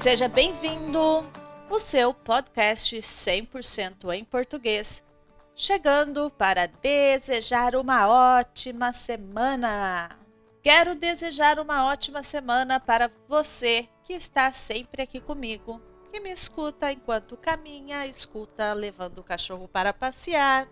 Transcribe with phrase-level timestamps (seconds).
[0.00, 1.30] Seja bem-vindo!
[1.68, 5.04] O seu podcast 100% em português,
[5.54, 10.18] chegando para desejar uma ótima semana!
[10.62, 16.90] Quero desejar uma ótima semana para você que está sempre aqui comigo, que me escuta
[16.90, 20.66] enquanto caminha, escuta levando o cachorro para passear,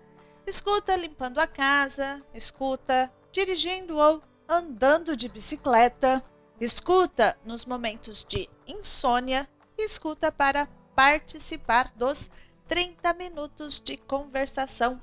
[0.47, 6.25] escuta limpando a casa, escuta dirigindo ou andando de bicicleta,
[6.61, 12.29] escuta nos momentos de insônia escuta para participar dos
[12.67, 15.01] 30 minutos de conversação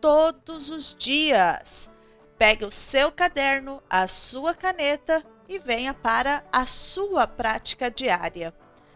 [0.00, 1.90] todos os dias.
[2.36, 8.54] Pegue o seu caderno, a sua caneta e venha para a sua prática diária.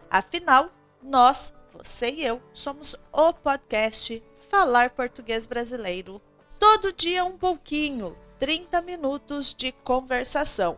[0.09, 0.69] Afinal,
[1.01, 6.21] nós, você e eu, somos o podcast Falar Português Brasileiro.
[6.59, 10.77] Todo dia um pouquinho, 30 minutos de conversação.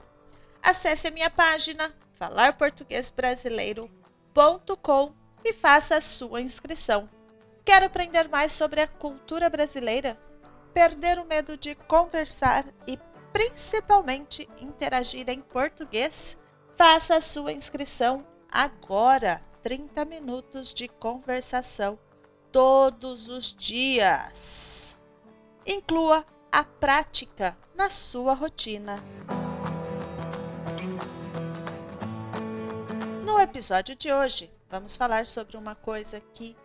[0.66, 5.14] Acesse a minha página falarportuguesbrasileiro.com
[5.44, 7.08] e faça a sua inscrição.
[7.64, 10.20] Quer aprender mais sobre a cultura brasileira?
[10.74, 12.98] Perder o medo de conversar e
[13.32, 16.36] principalmente interagir em português?
[16.76, 19.44] Faça a sua inscrição agora.
[19.62, 22.00] 30 minutos de conversação
[22.52, 25.00] todos os dias.
[25.64, 28.96] Inclua a prática na sua rotina.
[33.36, 36.56] No episódio de hoje, vamos falar sobre uma coisa que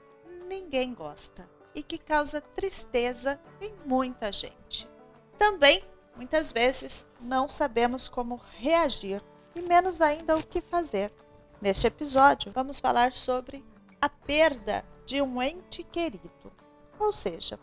[0.46, 4.88] ninguém gosta e que causa tristeza em muita gente.
[5.36, 5.82] Também,
[6.14, 9.20] muitas vezes, não sabemos como reagir
[9.52, 11.12] e menos ainda o que fazer.
[11.60, 13.64] Neste episódio, vamos falar sobre
[14.00, 16.52] a perda de um ente querido.
[17.00, 17.58] Ou seja,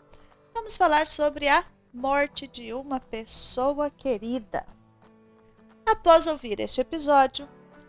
[0.52, 4.66] vamos falar sobre a morte de uma pessoa querida.
[5.86, 7.48] Após ouvir este episódio,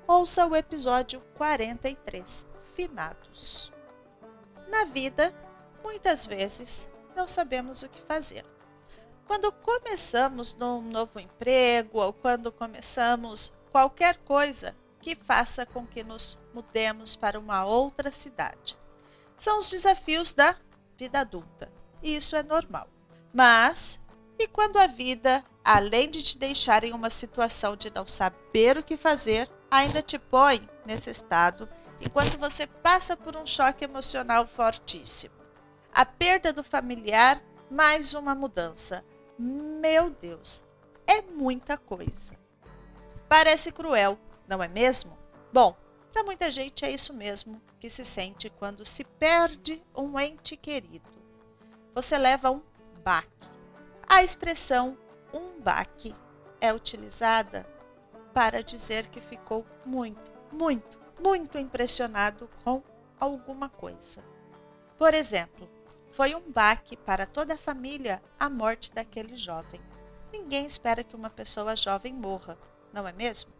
[0.10, 2.44] ouça o episódio 43,
[2.76, 3.72] Finados.
[4.68, 5.32] Na vida,
[5.84, 8.44] muitas vezes não sabemos o que fazer.
[9.28, 16.40] Quando começamos num novo emprego ou quando começamos qualquer coisa que faça com que nos
[16.56, 18.76] mudemos para uma outra cidade
[19.38, 20.56] são os desafios da
[20.98, 21.72] vida adulta.
[22.02, 22.90] E isso é normal.
[23.32, 24.00] Mas,
[24.40, 28.84] e quando a vida, além de te deixar em uma situação de não saber o
[28.84, 31.70] que fazer, ainda te põe nesse estado
[32.02, 35.36] enquanto você passa por um choque emocional fortíssimo?
[35.94, 39.04] A perda do familiar, mais uma mudança.
[39.38, 40.64] Meu Deus,
[41.06, 42.36] é muita coisa.
[43.28, 45.18] Parece cruel, não é mesmo?
[45.52, 45.76] Bom,
[46.12, 51.10] para muita gente é isso mesmo que se sente quando se perde um ente querido.
[51.94, 52.62] Você leva um
[53.04, 53.50] baque.
[54.08, 54.98] A expressão
[55.34, 56.16] um baque
[56.60, 57.68] é utilizada
[58.34, 62.82] para dizer que ficou muito, muito, muito impressionado com
[63.20, 64.24] alguma coisa.
[64.98, 65.70] Por exemplo,
[66.12, 69.80] foi um baque para toda a família a morte daquele jovem.
[70.32, 72.58] Ninguém espera que uma pessoa jovem morra,
[72.94, 73.52] não é mesmo?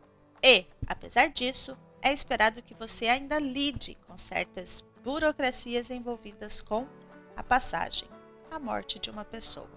[0.42, 6.88] E, apesar disso, é esperado que você ainda lide com certas burocracias envolvidas com
[7.36, 8.10] a passagem,
[8.50, 9.70] a morte de uma pessoa.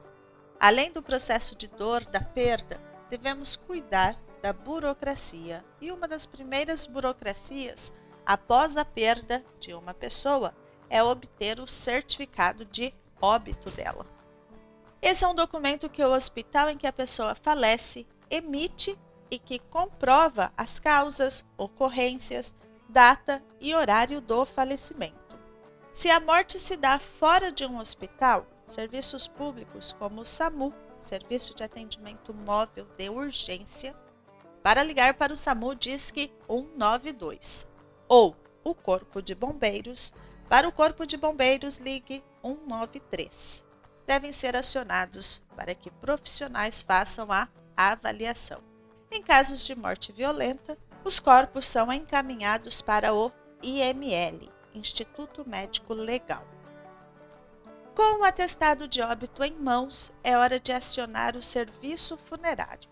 [0.59, 2.81] Além do processo de dor da perda,
[3.11, 5.65] devemos cuidar da burocracia.
[5.81, 7.93] E uma das primeiras burocracias
[8.27, 10.55] após a perda de uma pessoa
[10.91, 14.05] é obter o certificado de óbito dela.
[15.01, 18.99] Esse é um documento que o hospital em que a pessoa falece emite
[19.31, 22.55] e que comprova as causas, ocorrências,
[22.89, 25.17] data e horário do falecimento.
[25.93, 31.55] Se a morte se dá fora de um hospital, serviços públicos como o SAMU, Serviço
[31.55, 33.95] de Atendimento Móvel de Urgência,
[34.63, 37.69] para ligar para o SAMU Disque 192,
[38.09, 40.13] ou o Corpo de Bombeiros,
[40.49, 43.65] para o Corpo de Bombeiros ligue 193.
[44.07, 48.63] Devem ser acionados para que profissionais façam a avaliação.
[49.11, 53.33] Em casos de morte violenta, os corpos são encaminhados para o
[53.63, 56.47] IML, Instituto Médico Legal.
[57.95, 62.89] Com o atestado de óbito em mãos, é hora de acionar o serviço funerário,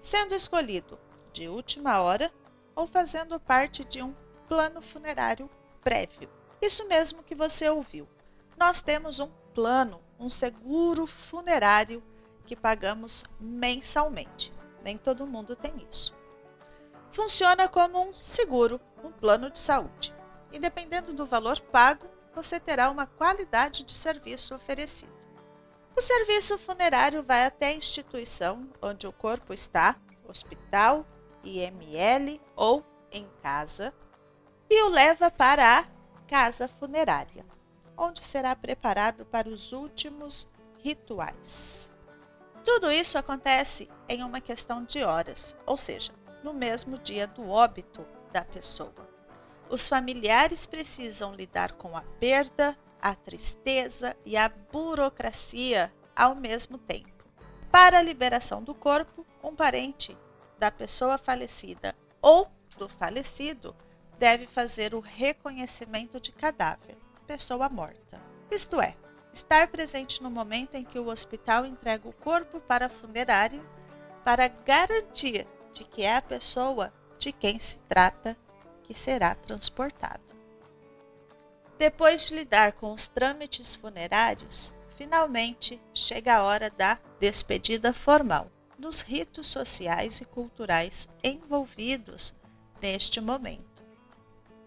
[0.00, 0.98] sendo escolhido
[1.32, 2.32] de última hora
[2.74, 4.14] ou fazendo parte de um
[4.48, 5.48] plano funerário
[5.82, 6.30] prévio.
[6.60, 8.08] Isso mesmo que você ouviu.
[8.58, 12.02] Nós temos um plano, um seguro funerário
[12.44, 14.52] que pagamos mensalmente.
[14.82, 16.14] Nem todo mundo tem isso.
[17.10, 20.14] Funciona como um seguro, um plano de saúde.
[20.52, 25.19] E dependendo do valor pago, você terá uma qualidade de serviço oferecido.
[25.96, 29.96] O serviço funerário vai até a instituição onde o corpo está,
[30.26, 31.04] hospital,
[31.44, 33.92] IML ou em casa,
[34.68, 35.84] e o leva para a
[36.28, 37.44] casa funerária,
[37.96, 40.48] onde será preparado para os últimos
[40.78, 41.90] rituais.
[42.64, 46.12] Tudo isso acontece em uma questão de horas, ou seja,
[46.44, 48.94] no mesmo dia do óbito da pessoa.
[49.68, 57.24] Os familiares precisam lidar com a perda, a tristeza e a burocracia ao mesmo tempo.
[57.70, 60.16] Para a liberação do corpo, um parente
[60.58, 63.74] da pessoa falecida ou do falecido
[64.18, 68.20] deve fazer o reconhecimento de cadáver, pessoa morta.
[68.50, 68.94] Isto é,
[69.32, 73.64] estar presente no momento em que o hospital entrega o corpo para a funerária
[74.24, 78.36] para garantir de que é a pessoa de quem se trata
[78.82, 80.20] que será transportada.
[81.80, 89.00] Depois de lidar com os trâmites funerários, finalmente chega a hora da despedida formal, dos
[89.00, 92.34] ritos sociais e culturais envolvidos
[92.82, 93.82] neste momento.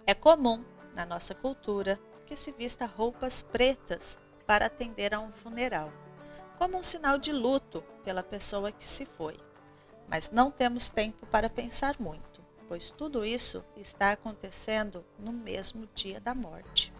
[0.08, 0.66] É comum,
[0.96, 4.18] na nossa cultura, que se vista roupas pretas
[4.48, 5.94] para atender a um funeral,
[6.58, 9.40] como um sinal de luto pela pessoa que se foi.
[10.08, 16.20] Mas não temos tempo para pensar muito, pois tudo isso está acontecendo no mesmo dia
[16.20, 16.92] da morte.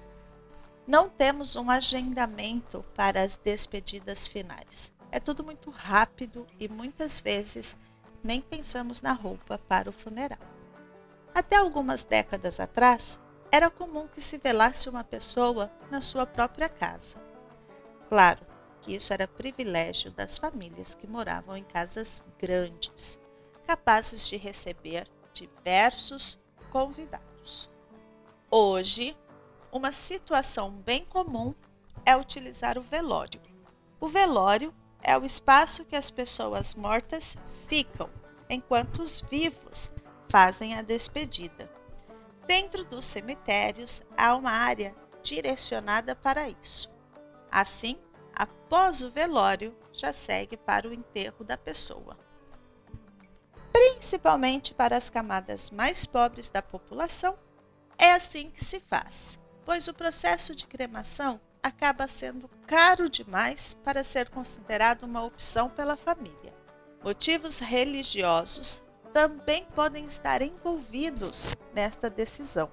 [0.86, 4.92] Não temos um agendamento para as despedidas finais.
[5.12, 7.78] É tudo muito rápido e muitas vezes
[8.24, 10.40] nem pensamos na roupa para o funeral.
[11.34, 13.20] Até algumas décadas atrás,
[13.52, 17.18] era comum que se velasse uma pessoa na sua própria casa.
[18.10, 18.46] Claro
[18.82, 23.20] que isso era privilégio das famílias que moravam em casas grandes,
[23.66, 26.40] capazes de receber diversos
[26.70, 27.70] convidados.
[28.52, 29.16] Hoje,
[29.74, 31.54] uma situação bem comum
[32.06, 33.42] é utilizar o velório.
[34.00, 34.72] O velório
[35.02, 37.36] é o espaço que as pessoas mortas
[37.68, 38.08] ficam
[38.48, 39.92] enquanto os vivos
[40.30, 41.70] fazem a despedida.
[42.46, 46.94] Dentro dos cemitérios há uma área direcionada para isso.
[47.50, 47.98] Assim,
[48.36, 52.16] após o velório, já segue para o enterro da pessoa.
[53.72, 57.36] Principalmente para as camadas mais pobres da população,
[57.98, 64.04] é assim que se faz pois o processo de cremação acaba sendo caro demais para
[64.04, 66.54] ser considerado uma opção pela família.
[67.04, 68.84] Motivos religiosos
[69.14, 72.70] também podem estar envolvidos nesta decisão,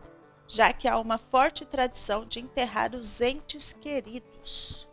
[0.49, 4.89] já que há uma forte tradição de enterrar os entes queridos.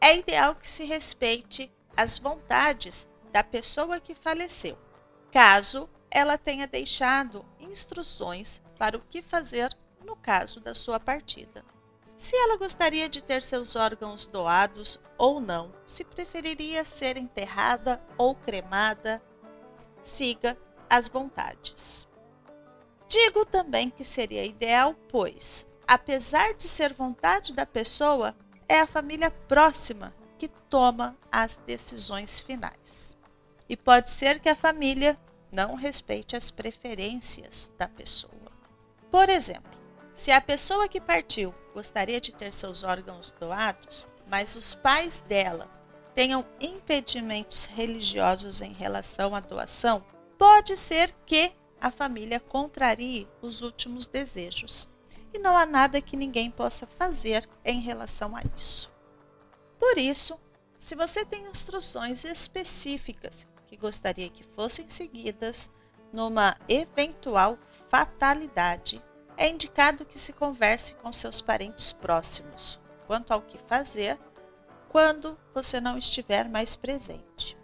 [0.00, 4.78] É ideal que se respeite as vontades da pessoa que faleceu,
[5.32, 11.64] caso ela tenha deixado instruções para o que fazer no caso da sua partida.
[12.16, 18.34] Se ela gostaria de ter seus órgãos doados ou não, se preferiria ser enterrada ou
[18.34, 19.20] cremada,
[20.02, 20.56] siga
[20.88, 22.06] as vontades.
[23.08, 28.34] Digo também que seria ideal, pois, apesar de ser vontade da pessoa,
[28.68, 33.16] é a família próxima que toma as decisões finais.
[33.68, 35.18] E pode ser que a família
[35.50, 38.32] não respeite as preferências da pessoa.
[39.10, 39.73] Por exemplo,
[40.14, 45.68] se a pessoa que partiu gostaria de ter seus órgãos doados, mas os pais dela
[46.14, 50.04] tenham impedimentos religiosos em relação à doação,
[50.38, 54.88] pode ser que a família contrarie os últimos desejos.
[55.32, 58.90] E não há nada que ninguém possa fazer em relação a isso.
[59.80, 60.38] Por isso,
[60.78, 65.72] se você tem instruções específicas que gostaria que fossem seguidas
[66.12, 67.58] numa eventual
[67.90, 69.02] fatalidade,
[69.36, 74.18] é indicado que se converse com seus parentes próximos quanto ao que fazer
[74.88, 77.58] quando você não estiver mais presente.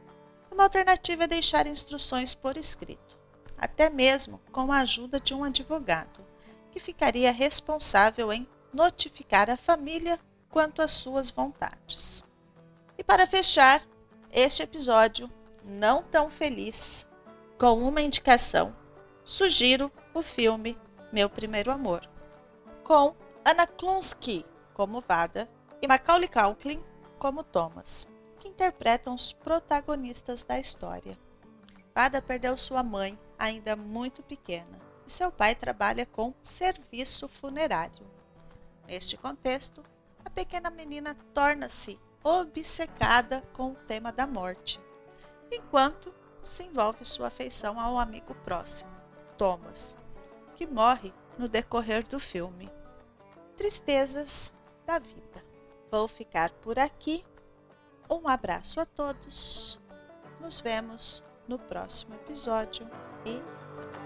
[0.50, 3.16] Uma alternativa é deixar instruções por escrito,
[3.56, 6.26] até mesmo com a ajuda de um advogado,
[6.72, 12.24] que ficaria responsável em notificar a família quanto às suas vontades.
[12.98, 13.86] E para fechar
[14.32, 15.30] este episódio
[15.64, 17.06] não tão feliz,
[17.58, 18.74] com uma indicação,
[19.24, 20.76] sugiro o filme
[21.12, 22.08] meu Primeiro Amor,
[22.84, 23.14] com
[23.44, 25.48] Anna Klonsky como Vada
[25.82, 26.82] e Macaulay Culkin
[27.18, 31.18] como Thomas, que interpretam os protagonistas da história.
[31.94, 38.06] Vada perdeu sua mãe ainda muito pequena e seu pai trabalha com serviço funerário.
[38.86, 39.82] Neste contexto,
[40.24, 44.80] a pequena menina torna-se obcecada com o tema da morte,
[45.50, 48.90] enquanto se envolve sua afeição ao amigo próximo,
[49.36, 49.96] Thomas,
[50.60, 52.70] que morre no decorrer do filme.
[53.56, 54.52] Tristezas
[54.84, 55.42] da vida.
[55.90, 57.24] Vou ficar por aqui.
[58.10, 59.80] Um abraço a todos.
[60.38, 62.86] Nos vemos no próximo episódio
[63.24, 63.40] e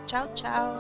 [0.06, 0.75] tchau, tchau.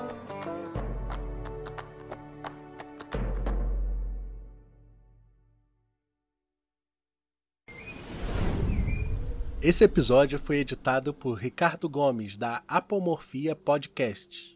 [9.60, 14.54] Esse episódio foi editado por Ricardo Gomes, da Apomorfia Podcast.